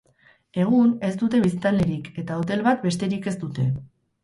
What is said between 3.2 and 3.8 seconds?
ez dute.